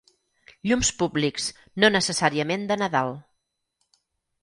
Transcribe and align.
Llums 0.69 0.89
públics, 1.01 1.51
no 1.83 1.93
necessàriament 1.99 2.67
de 2.73 2.81
Nadal. 2.85 3.17